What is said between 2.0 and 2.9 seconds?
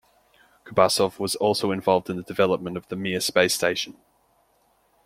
in the development of